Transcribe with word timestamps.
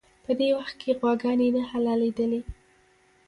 په 0.25 0.31
دې 0.39 0.49
وخت 0.57 0.75
کې 0.81 0.91
غواګانې 0.99 1.47
نه 1.55 1.61
حلالېدلې. 1.71 2.41